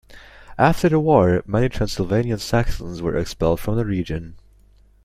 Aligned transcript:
After 0.57 0.89
the 0.89 0.99
war 0.99 1.43
many 1.45 1.69
Transylvanian 1.69 2.39
Saxons 2.39 3.03
were 3.03 3.15
expelled 3.15 3.59
from 3.59 3.75
the 3.77 3.85
region. 3.85 4.33